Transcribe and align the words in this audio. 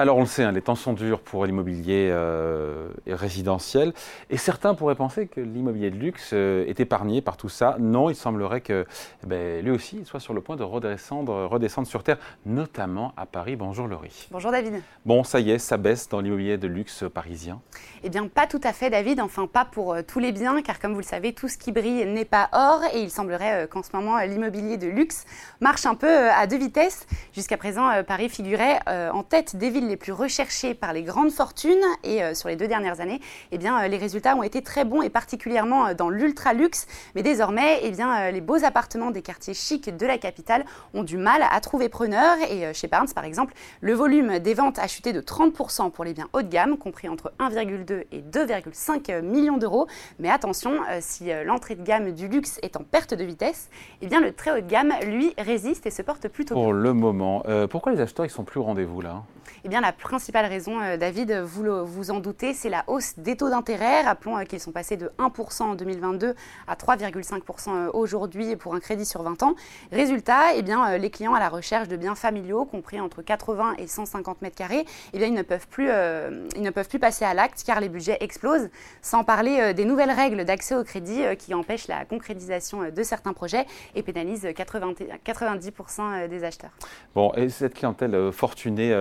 Alors 0.00 0.16
on 0.16 0.20
le 0.20 0.26
sait, 0.26 0.44
hein, 0.44 0.52
les 0.52 0.62
temps 0.62 0.76
sont 0.76 0.94
durs 0.94 1.20
pour 1.20 1.44
l'immobilier 1.44 2.08
euh, 2.10 2.88
résidentiel 3.06 3.92
et 4.30 4.38
certains 4.38 4.74
pourraient 4.74 4.94
penser 4.94 5.26
que 5.26 5.42
l'immobilier 5.42 5.90
de 5.90 5.98
luxe 5.98 6.30
euh, 6.32 6.64
est 6.66 6.80
épargné 6.80 7.20
par 7.20 7.36
tout 7.36 7.50
ça. 7.50 7.76
Non, 7.78 8.08
il 8.08 8.16
semblerait 8.16 8.62
que 8.62 8.86
eh 9.22 9.26
ben, 9.26 9.62
lui 9.62 9.70
aussi 9.70 10.06
soit 10.06 10.18
sur 10.18 10.32
le 10.32 10.40
point 10.40 10.56
de 10.56 10.62
redescendre, 10.62 11.44
redescendre 11.50 11.86
sur 11.86 12.02
Terre, 12.02 12.16
notamment 12.46 13.12
à 13.18 13.26
Paris. 13.26 13.56
Bonjour 13.56 13.88
Laurie. 13.88 14.26
Bonjour 14.30 14.50
David. 14.50 14.80
Bon, 15.04 15.22
ça 15.22 15.38
y 15.38 15.50
est, 15.50 15.58
ça 15.58 15.76
baisse 15.76 16.08
dans 16.08 16.20
l'immobilier 16.20 16.56
de 16.56 16.66
luxe 16.66 17.04
parisien 17.12 17.60
Eh 18.02 18.08
bien 18.08 18.26
pas 18.26 18.46
tout 18.46 18.60
à 18.64 18.72
fait 18.72 18.88
David, 18.88 19.20
enfin 19.20 19.46
pas 19.46 19.66
pour 19.66 19.92
euh, 19.92 20.00
tous 20.00 20.18
les 20.18 20.32
biens 20.32 20.62
car 20.62 20.80
comme 20.80 20.94
vous 20.94 21.00
le 21.00 21.04
savez, 21.04 21.34
tout 21.34 21.48
ce 21.48 21.58
qui 21.58 21.72
brille 21.72 22.06
n'est 22.06 22.24
pas 22.24 22.48
or 22.54 22.80
et 22.94 23.02
il 23.02 23.10
semblerait 23.10 23.68
qu'en 23.70 23.82
ce 23.82 23.90
moment 23.92 24.18
l'immobilier 24.20 24.78
de 24.78 24.88
luxe 24.88 25.26
marche 25.60 25.84
un 25.84 25.94
peu 25.94 26.30
à 26.30 26.46
deux 26.46 26.56
vitesses. 26.56 27.06
Jusqu'à 27.34 27.58
présent, 27.58 28.02
Paris 28.04 28.30
figurait 28.30 28.80
en 28.86 29.22
tête 29.22 29.56
des 29.56 29.68
villes 29.68 29.89
les 29.90 29.96
plus 29.96 30.12
recherchés 30.12 30.72
par 30.72 30.92
les 30.92 31.02
grandes 31.02 31.32
fortunes 31.32 31.84
et 32.04 32.22
euh, 32.22 32.32
sur 32.34 32.48
les 32.48 32.56
deux 32.56 32.68
dernières 32.68 33.00
années, 33.00 33.20
eh 33.50 33.58
bien, 33.58 33.82
euh, 33.82 33.88
les 33.88 33.98
résultats 33.98 34.36
ont 34.36 34.42
été 34.42 34.62
très 34.62 34.84
bons 34.84 35.02
et 35.02 35.10
particulièrement 35.10 35.88
euh, 35.88 35.94
dans 35.94 36.08
l'ultra 36.08 36.54
luxe. 36.54 36.86
Mais 37.14 37.22
désormais, 37.22 37.80
eh 37.82 37.90
bien, 37.90 38.30
les 38.30 38.40
beaux 38.40 38.64
appartements 38.64 39.10
des 39.10 39.20
quartiers 39.20 39.52
chics 39.52 39.94
de 39.94 40.06
la 40.06 40.16
capitale 40.16 40.64
ont 40.94 41.02
du 41.02 41.16
mal 41.16 41.44
à 41.50 41.60
trouver 41.60 41.88
preneur. 41.88 42.36
Et 42.48 42.72
chez 42.72 42.86
Barnes, 42.86 43.08
par 43.14 43.24
exemple, 43.24 43.52
le 43.80 43.92
volume 43.92 44.38
des 44.38 44.54
ventes 44.54 44.78
a 44.78 44.86
chuté 44.86 45.12
de 45.12 45.20
30% 45.20 45.90
pour 45.90 46.04
les 46.04 46.14
biens 46.14 46.28
haut 46.32 46.42
de 46.42 46.48
gamme, 46.48 46.78
compris 46.78 47.08
entre 47.08 47.32
1,2 47.40 48.04
et 48.12 48.20
2,5 48.20 49.22
millions 49.22 49.58
d'euros. 49.58 49.88
Mais 50.20 50.30
attention, 50.30 50.78
si 51.00 51.30
l'entrée 51.44 51.74
de 51.74 51.82
gamme 51.82 52.12
du 52.12 52.28
luxe 52.28 52.58
est 52.62 52.76
en 52.76 52.84
perte 52.84 53.14
de 53.14 53.24
vitesse, 53.24 53.68
eh 54.02 54.06
bien, 54.06 54.20
le 54.20 54.32
très 54.32 54.52
haut 54.52 54.60
de 54.62 54.68
gamme, 54.68 54.92
lui, 55.04 55.34
résiste 55.36 55.86
et 55.86 55.90
se 55.90 56.02
porte 56.02 56.28
plutôt 56.28 56.54
bien. 56.54 56.62
Pour 56.62 56.72
le 56.72 56.94
moment, 56.94 57.42
pourquoi 57.68 57.92
les 57.92 58.00
acheteurs 58.00 58.26
ils 58.26 58.30
sont 58.30 58.44
plus 58.44 58.60
au 58.60 58.64
rendez-vous 58.64 59.00
là? 59.00 59.22
Eh 59.64 59.68
bien, 59.68 59.80
la 59.80 59.92
principale 59.92 60.46
raison, 60.46 60.80
euh, 60.80 60.96
David, 60.96 61.32
vous 61.32 61.84
vous 61.84 62.10
en 62.10 62.20
doutez, 62.20 62.54
c'est 62.54 62.70
la 62.70 62.84
hausse 62.86 63.18
des 63.18 63.36
taux 63.36 63.50
d'intérêt. 63.50 64.02
Rappelons 64.02 64.38
euh, 64.38 64.44
qu'ils 64.44 64.60
sont 64.60 64.72
passés 64.72 64.96
de 64.96 65.10
1% 65.18 65.62
en 65.62 65.74
2022 65.74 66.34
à 66.66 66.74
3,5% 66.74 67.68
euh, 67.68 67.90
aujourd'hui 67.92 68.56
pour 68.56 68.74
un 68.74 68.80
crédit 68.80 69.04
sur 69.04 69.22
20 69.22 69.42
ans. 69.42 69.54
Résultat, 69.92 70.54
eh 70.54 70.62
bien, 70.62 70.96
les 70.96 71.10
clients 71.10 71.34
à 71.34 71.40
la 71.40 71.48
recherche 71.48 71.88
de 71.88 71.96
biens 71.96 72.14
familiaux, 72.14 72.64
compris 72.64 73.00
entre 73.00 73.22
80 73.22 73.74
et 73.78 73.86
150 73.86 74.42
mètres 74.42 74.56
carrés, 74.56 74.84
eh 75.12 75.18
bien, 75.18 75.26
ils, 75.26 75.34
ne 75.34 75.42
peuvent 75.42 75.68
plus, 75.68 75.88
ils 75.88 76.62
ne 76.62 76.70
peuvent 76.70 76.88
plus 76.88 76.98
passer 76.98 77.24
à 77.24 77.34
l'acte 77.34 77.62
car 77.64 77.80
les 77.80 77.88
budgets 77.88 78.16
explosent, 78.20 78.70
sans 79.02 79.24
parler 79.24 79.74
des 79.74 79.84
nouvelles 79.84 80.10
règles 80.10 80.44
d'accès 80.44 80.74
au 80.74 80.84
crédit 80.84 81.22
qui 81.38 81.54
empêchent 81.54 81.88
la 81.88 82.04
concrétisation 82.04 82.90
de 82.90 83.02
certains 83.02 83.32
projets 83.32 83.66
et 83.94 84.02
pénalisent 84.02 84.44
90% 84.44 86.28
des 86.28 86.44
acheteurs. 86.44 86.70
Bon, 87.14 87.32
et 87.34 87.48
cette 87.48 87.74
clientèle 87.74 88.32
fortunée, 88.32 88.92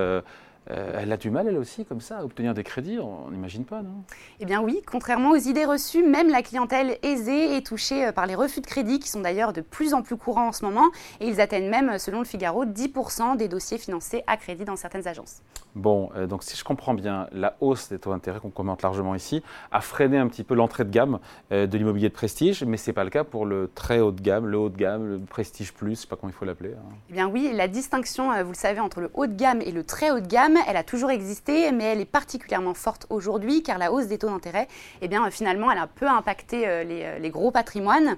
euh, 0.71 0.99
elle 0.99 1.11
a 1.11 1.17
du 1.17 1.31
mal, 1.31 1.47
elle 1.47 1.57
aussi, 1.57 1.83
comme 1.85 2.01
ça, 2.01 2.19
à 2.19 2.23
obtenir 2.23 2.53
des 2.53 2.63
crédits 2.63 2.99
On 2.99 3.31
n'imagine 3.31 3.65
pas, 3.65 3.81
non? 3.81 4.03
Eh 4.39 4.45
bien 4.45 4.61
oui, 4.61 4.81
contrairement 4.85 5.31
aux 5.31 5.37
idées 5.37 5.65
reçues, 5.65 6.03
même 6.03 6.29
la 6.29 6.43
clientèle 6.43 6.97
aisée 7.01 7.57
est 7.57 7.65
touchée 7.65 8.07
euh, 8.07 8.11
par 8.11 8.27
les 8.27 8.35
refus 8.35 8.61
de 8.61 8.67
crédit, 8.67 8.99
qui 8.99 9.09
sont 9.09 9.21
d'ailleurs 9.21 9.53
de 9.53 9.61
plus 9.61 9.93
en 9.93 10.03
plus 10.03 10.15
courants 10.15 10.49
en 10.49 10.51
ce 10.51 10.63
moment, 10.63 10.85
et 11.19 11.27
ils 11.27 11.41
atteignent 11.41 11.69
même, 11.69 11.97
selon 11.97 12.19
le 12.19 12.25
Figaro, 12.25 12.65
10% 12.65 13.37
des 13.37 13.47
dossiers 13.47 13.77
financés 13.77 14.23
à 14.27 14.37
crédit 14.37 14.65
dans 14.65 14.75
certaines 14.75 15.07
agences. 15.07 15.41
Bon, 15.75 16.09
euh, 16.15 16.27
donc 16.27 16.43
si 16.43 16.57
je 16.57 16.63
comprends 16.63 16.93
bien, 16.93 17.27
la 17.31 17.55
hausse 17.61 17.89
des 17.89 17.99
taux 17.99 18.11
d'intérêt 18.11 18.39
qu'on 18.39 18.49
commente 18.49 18.81
largement 18.81 19.15
ici 19.15 19.43
a 19.71 19.81
freiné 19.81 20.17
un 20.17 20.27
petit 20.27 20.43
peu 20.43 20.55
l'entrée 20.55 20.85
de 20.85 20.89
gamme 20.91 21.19
de 21.51 21.77
l'immobilier 21.77 22.09
de 22.09 22.13
prestige, 22.13 22.63
mais 22.63 22.77
ce 22.77 22.89
n'est 22.89 22.93
pas 22.93 23.03
le 23.03 23.09
cas 23.09 23.23
pour 23.23 23.45
le 23.45 23.69
très 23.73 23.99
haut 23.99 24.11
de 24.11 24.21
gamme, 24.21 24.47
le 24.47 24.57
haut 24.57 24.69
de 24.69 24.77
gamme, 24.77 25.05
le 25.05 25.19
prestige 25.19 25.73
plus, 25.73 25.87
je 25.87 25.91
ne 25.91 25.95
sais 25.95 26.07
pas 26.07 26.15
comment 26.15 26.31
il 26.31 26.35
faut 26.35 26.45
l'appeler. 26.45 26.71
Hein. 26.71 26.95
Eh 27.09 27.13
bien 27.13 27.27
oui, 27.27 27.51
la 27.53 27.67
distinction, 27.67 28.31
vous 28.43 28.51
le 28.51 28.55
savez, 28.55 28.79
entre 28.79 29.01
le 29.01 29.09
haut 29.13 29.27
de 29.27 29.35
gamme 29.35 29.61
et 29.61 29.71
le 29.71 29.83
très 29.83 30.11
haut 30.11 30.19
de 30.19 30.27
gamme, 30.27 30.57
elle 30.67 30.77
a 30.77 30.83
toujours 30.83 31.11
existé, 31.11 31.71
mais 31.71 31.85
elle 31.85 32.01
est 32.01 32.05
particulièrement 32.05 32.73
forte 32.73 33.05
aujourd'hui 33.09 33.63
car 33.63 33.77
la 33.77 33.91
hausse 33.91 34.07
des 34.07 34.17
taux 34.17 34.29
d'intérêt, 34.29 34.67
eh 35.01 35.07
bien, 35.07 35.29
finalement, 35.31 35.71
elle 35.71 35.77
a 35.77 35.87
peu 35.87 36.07
impacté 36.07 36.67
euh, 36.67 36.83
euh, 36.83 37.19
les, 37.19 37.29
gros 37.29 37.51
patrimoines. 37.51 38.15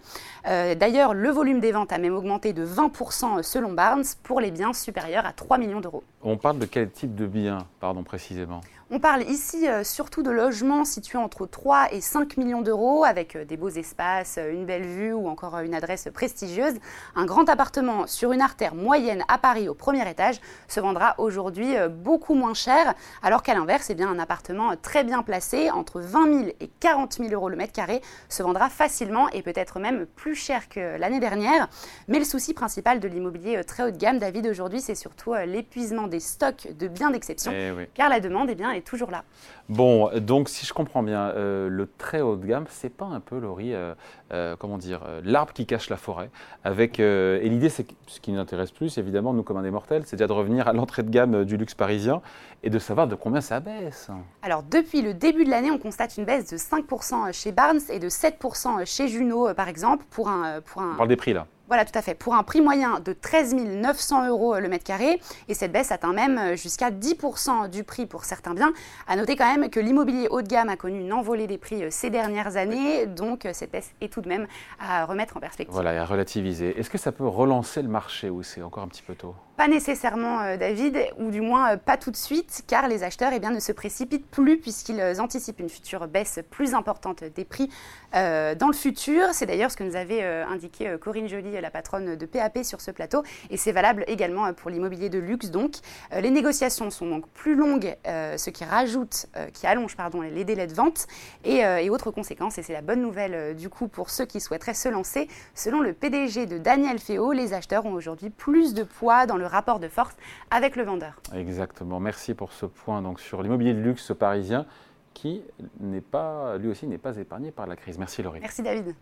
Euh, 0.48 0.76
d'ailleurs, 0.76 1.14
le 1.14 1.30
volume 1.30 1.60
des 1.60 1.72
ventes 1.72 1.92
a 1.92 1.98
même 1.98 2.16
augmenté 2.16 2.54
de 2.54 2.66
20% 2.66 3.44
selon 3.44 3.74
Barnes 3.74 4.04
pour 4.24 4.40
les 4.40 4.52
biens 4.52 4.74
supérieurs 4.74 5.26
à 5.26 5.34
3 5.34 5.58
millions 5.58 5.82
d'euros. 5.82 6.04
On 6.24 6.38
parle 6.38 6.60
de 6.60 6.66
quel 6.66 6.92
type 6.92 7.16
de 7.16 7.26
biens, 7.26 7.66
pardon, 7.80 8.04
précisément? 8.04 8.62
On 8.94 9.00
parle 9.00 9.24
ici 9.24 9.70
euh, 9.70 9.86
surtout 9.86 10.22
de 10.22 10.32
logements 10.32 10.84
situés 10.84 11.18
entre 11.18 11.46
3 11.46 11.94
et 11.94 12.02
5 12.02 12.36
millions 12.36 12.62
d'euros 12.62 13.06
avec 13.06 13.38
euh, 13.38 13.46
des 13.46 13.56
beaux 13.56 13.70
espaces, 13.70 14.38
euh, 14.38 14.52
une 14.52 14.66
belle 14.66 14.86
vue 14.86 15.14
ou 15.14 15.30
encore 15.30 15.60
une 15.60 15.74
adresse 15.74 16.10
prestigieuse. 16.14 16.74
Un 17.16 17.26
grand 17.26 17.48
appartement 17.48 18.06
sur 18.06 18.34
une 18.34 18.42
artère 18.42 18.76
moyenne 18.76 19.24
à 19.30 19.38
Paris 19.38 19.70
au 19.70 19.74
premier 19.74 20.10
étage 20.10 20.42
se 20.68 20.82
vendra 20.82 21.16
aujourd'hui 21.20 21.76
beaucoup 21.90 22.34
moins 22.34 22.54
cher 22.54 22.94
alors 23.24 23.44
qu'à 23.44 23.54
l'inverse, 23.54 23.90
eh 23.90 23.96
bien, 23.96 24.10
un 24.10 24.20
appartement 24.20 24.76
très 24.76 25.06
bien 25.06 25.24
placé 25.24 25.72
entre 25.72 26.02
20 26.02 26.34
000 26.34 26.50
et 26.60 26.70
40 26.82 27.14
000 27.14 27.30
euros 27.30 27.48
le 27.48 27.56
mètre 27.56 27.72
carré 27.72 28.02
se 28.28 28.44
vendra 28.44 28.70
facilement 28.70 29.30
et 29.30 29.42
peut-être 29.42 29.80
même 29.80 30.06
plus 30.06 30.36
cher 30.36 30.68
que 30.68 30.98
l'année 30.98 31.22
dernière. 31.22 31.70
Mais 32.10 32.20
le 32.20 32.26
souci 32.26 32.54
principal 32.54 33.00
de 33.00 33.08
l'immobilier 33.08 33.64
très 33.64 33.84
haut 33.84 33.92
de 33.92 33.98
gamme, 33.98 34.20
David, 34.20 34.48
aujourd'hui, 34.48 34.82
c'est 34.82 34.96
surtout 34.96 35.34
l'épuisement 35.46 36.08
des 36.08 36.20
stocks 36.20 36.68
de 36.78 36.90
biens 36.90 37.12
d'exception 37.12 37.54
eh 37.54 37.90
car 37.94 38.10
la 38.10 38.20
demande 38.20 38.50
eh 38.50 38.56
bien, 38.56 38.72
est 38.72 38.81
toujours 38.82 39.12
là. 39.12 39.24
Bon, 39.70 40.10
donc 40.20 40.50
si 40.50 40.66
je 40.66 40.74
comprends 40.74 41.04
bien, 41.04 41.30
euh, 41.30 41.70
le 41.70 41.88
très 41.98 42.22
haut 42.22 42.36
de 42.36 42.46
gamme, 42.46 42.66
c'est 42.70 42.90
pas 42.90 43.06
un 43.06 43.20
peu, 43.20 43.40
Laurie, 43.40 43.74
euh, 43.74 43.94
euh, 44.34 44.56
comment 44.58 44.78
dire, 44.78 45.02
l'arbre 45.24 45.54
qui 45.54 45.66
cache 45.66 45.90
la 45.90 45.98
forêt. 45.98 46.30
Avec, 46.64 47.00
et 47.00 47.48
l'idée, 47.48 47.70
c'est 47.70 47.86
ce 48.08 48.20
qui 48.20 48.32
nous 48.32 48.40
intéresse 48.40 48.72
plus, 48.72 48.98
évidemment, 48.98 49.34
nous 49.34 49.44
comme 49.44 49.62
des 49.62 49.72
mortels, 49.72 50.04
c'est 50.06 50.18
déjà 50.18 50.28
de 50.28 50.34
revenir 50.34 50.68
à 50.68 50.74
l'entrée 50.74 51.04
de 51.04 51.10
gamme 51.10 51.46
du 51.46 51.58
luxe 51.58 51.74
parisien 51.74 52.22
et 52.64 52.70
de 52.70 52.80
savoir 52.80 53.08
de 53.08 53.16
combien 53.16 53.42
ça 53.42 53.60
baisse. 53.60 54.10
Alors, 54.42 54.64
depuis 54.64 55.02
le 55.02 55.14
début 55.14 55.46
de 55.46 55.50
l'année, 55.50 55.72
on 55.72 55.80
constate 55.80 56.18
une 56.18 56.26
baisse 56.26 56.50
de 56.50 56.58
5% 56.58 57.34
chez 57.34 57.52
Barnes 57.52 57.80
et 57.90 58.00
de 58.00 58.10
7% 58.10 58.86
chez 58.86 59.08
Juno, 59.08 59.54
par 59.54 59.68
exemple, 59.68 60.06
pour 60.10 60.30
un, 60.30 60.62
pour 60.62 60.82
un... 60.82 60.94
On 60.94 60.98
parle 60.98 61.10
des 61.10 61.16
prix 61.16 61.34
là. 61.34 61.48
Voilà, 61.72 61.86
tout 61.86 61.98
à 61.98 62.02
fait. 62.02 62.16
Pour 62.16 62.36
un 62.36 62.44
prix 62.44 62.60
moyen 62.60 63.00
de 63.00 63.14
13 63.14 63.56
900 63.56 64.28
euros 64.28 64.60
le 64.60 64.68
mètre 64.68 64.84
carré. 64.84 65.22
Et 65.48 65.54
cette 65.54 65.72
baisse 65.72 65.94
atteint 65.94 66.12
même 66.12 66.58
jusqu'à 66.58 66.92
10% 66.92 67.70
du 67.70 67.86
prix 67.86 68.06
pour 68.06 68.26
certains 68.26 68.54
biens. 68.54 68.74
À 69.08 69.16
noter 69.16 69.38
quand 69.38 69.50
même 69.50 69.70
que 69.70 69.80
l'immobilier 69.80 70.28
haut 70.30 70.42
de 70.42 70.50
gamme 70.50 70.68
a 70.68 70.76
connu 70.76 71.00
une 71.00 71.14
envolée 71.14 71.48
des 71.48 71.58
prix 71.58 71.82
euh, 71.82 71.88
ces 71.90 72.10
dernières 72.10 72.58
années. 72.58 73.06
Donc 73.06 73.46
euh, 73.46 73.52
cette 73.54 73.72
baisse 73.72 73.94
est 74.02 74.12
tout 74.12 74.20
de 74.20 74.28
même 74.28 74.48
à 74.82 75.06
remettre 75.06 75.38
en 75.38 75.40
perspective. 75.40 75.74
Voilà, 75.74 75.94
et 75.94 75.98
à 75.98 76.04
relativiser. 76.04 76.78
Est-ce 76.78 76.90
que 76.90 76.98
ça 76.98 77.14
peut 77.14 77.26
relancer 77.26 77.82
le 77.82 77.88
marché 77.88 78.30
ou 78.30 78.44
c'est 78.44 78.62
encore 78.62 78.84
un 78.84 78.90
petit 78.90 79.04
peu 79.04 79.16
tôt? 79.16 79.34
Pas 79.62 79.68
nécessairement, 79.68 80.42
euh, 80.42 80.58
David, 80.58 80.98
ou 81.20 81.30
du 81.30 81.40
moins 81.40 81.78
pas 81.78 81.96
tout 81.96 82.10
de 82.10 82.18
suite, 82.18 82.64
car 82.66 82.88
les 82.88 83.04
acheteurs 83.04 83.30
eh 83.32 83.40
bien, 83.40 83.52
ne 83.52 83.60
se 83.60 83.72
précipitent 83.72 84.26
plus 84.26 84.58
puisqu'ils 84.58 85.22
anticipent 85.22 85.60
une 85.60 85.70
future 85.70 86.08
baisse 86.08 86.40
plus 86.50 86.74
importante 86.74 87.24
des 87.24 87.46
prix 87.46 87.70
dans 88.14 88.68
le 88.68 88.74
futur. 88.74 89.28
C'est 89.34 89.46
d'ailleurs 89.46 89.72
ce 89.72 89.78
que 89.78 89.84
nous 89.84 89.96
avait 89.96 90.24
indiqué 90.24 90.98
Corinne 91.00 91.30
Joly, 91.30 91.62
la 91.62 91.70
patronne 91.70 92.16
de 92.16 92.26
PAP 92.26 92.64
sur 92.64 92.82
ce 92.82 92.92
plateau, 92.92 93.24
et 93.50 93.58
c'est 93.58 93.72
valable 93.72 94.04
également 94.08 94.52
pour 94.54 94.70
l'immobilier 94.70 95.10
de 95.10 95.20
luxe. 95.20 95.52
Donc, 95.52 95.76
euh, 96.14 96.22
les 96.22 96.32
négociations 96.32 96.90
sont 96.90 97.08
donc 97.08 97.28
plus 97.30 97.56
longues, 97.56 97.96
euh, 98.08 98.38
ce 98.38 98.50
qui 98.50 98.64
rajoute, 98.64 99.28
euh, 99.36 99.48
qui 99.48 99.68
allonge 99.68 99.96
pardon, 99.96 100.22
les 100.22 100.44
délais 100.44 100.68
de 100.68 100.74
vente 100.74 101.08
et, 101.44 101.60
et 101.60 101.90
autres 101.90 102.12
conséquences. 102.12 102.58
Et 102.58 102.64
c'est 102.64 102.74
la 102.74 102.82
bonne 102.82 103.02
nouvelle 103.02 103.56
du 103.56 103.70
coup 103.70 103.88
pour 103.88 104.10
ceux 104.10 104.26
qui 104.26 104.40
souhaiteraient 104.40 104.74
se 104.74 104.90
lancer. 104.90 105.28
Selon 105.56 105.82
le 105.82 105.94
PDG 105.94 106.46
de 106.46 106.58
Daniel 106.58 107.00
Féo, 107.00 107.32
les 107.32 107.54
acheteurs 107.54 107.86
ont 107.86 107.94
aujourd'hui 107.94 108.30
plus 108.30 108.74
de 108.74 108.84
poids 108.84 109.26
dans 109.26 109.38
le 109.38 109.46
rapport 109.52 109.80
de 109.80 109.88
force 109.88 110.16
avec 110.50 110.76
le 110.76 110.84
vendeur. 110.84 111.14
Exactement. 111.36 112.00
Merci 112.00 112.34
pour 112.34 112.52
ce 112.52 112.66
point 112.66 113.02
donc 113.02 113.20
sur 113.20 113.42
l'immobilier 113.44 113.74
de 113.74 113.82
luxe 113.82 114.12
parisien 114.18 114.66
qui 115.14 115.44
n'est 115.80 116.02
pas, 116.02 116.58
lui 116.58 116.70
aussi 116.70 116.88
n'est 116.88 116.98
pas 116.98 117.18
épargné 117.18 117.52
par 117.52 117.68
la 117.68 117.76
crise. 117.76 117.98
Merci 117.98 118.24
Laurie. 118.24 118.40
Merci 118.40 118.64
David. 118.64 118.96